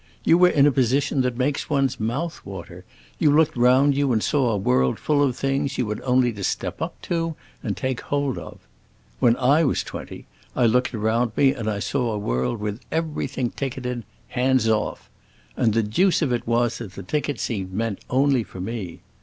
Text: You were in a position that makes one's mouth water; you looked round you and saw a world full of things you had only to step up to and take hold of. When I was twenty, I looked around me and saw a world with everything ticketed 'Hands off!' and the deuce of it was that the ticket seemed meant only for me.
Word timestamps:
You 0.23 0.39
were 0.39 0.49
in 0.49 0.65
a 0.65 0.71
position 0.71 1.21
that 1.21 1.37
makes 1.37 1.69
one's 1.69 1.99
mouth 1.99 2.43
water; 2.43 2.85
you 3.19 3.29
looked 3.29 3.55
round 3.55 3.95
you 3.95 4.11
and 4.11 4.23
saw 4.23 4.49
a 4.49 4.57
world 4.57 4.97
full 4.97 5.21
of 5.21 5.37
things 5.37 5.77
you 5.77 5.87
had 5.89 6.01
only 6.01 6.33
to 6.33 6.43
step 6.43 6.81
up 6.81 6.99
to 7.03 7.35
and 7.61 7.77
take 7.77 8.01
hold 8.01 8.39
of. 8.39 8.57
When 9.19 9.37
I 9.37 9.63
was 9.63 9.83
twenty, 9.83 10.25
I 10.55 10.65
looked 10.65 10.95
around 10.95 11.33
me 11.37 11.53
and 11.53 11.83
saw 11.83 12.13
a 12.13 12.17
world 12.17 12.59
with 12.59 12.79
everything 12.91 13.51
ticketed 13.51 14.03
'Hands 14.29 14.67
off!' 14.67 15.07
and 15.55 15.75
the 15.75 15.83
deuce 15.83 16.23
of 16.23 16.33
it 16.33 16.47
was 16.47 16.79
that 16.79 16.93
the 16.93 17.03
ticket 17.03 17.39
seemed 17.39 17.71
meant 17.71 17.99
only 18.09 18.41
for 18.41 18.59
me. 18.59 19.01